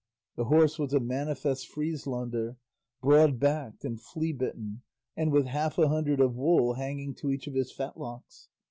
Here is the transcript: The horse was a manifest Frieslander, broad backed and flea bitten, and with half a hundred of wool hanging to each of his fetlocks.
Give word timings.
The 0.35 0.45
horse 0.45 0.79
was 0.79 0.95
a 0.95 0.99
manifest 0.99 1.67
Frieslander, 1.67 2.55
broad 3.03 3.39
backed 3.39 3.85
and 3.85 4.01
flea 4.01 4.31
bitten, 4.33 4.81
and 5.15 5.31
with 5.31 5.45
half 5.45 5.77
a 5.77 5.89
hundred 5.89 6.19
of 6.19 6.35
wool 6.35 6.73
hanging 6.73 7.13
to 7.17 7.29
each 7.29 7.45
of 7.45 7.53
his 7.53 7.71
fetlocks. 7.71 8.49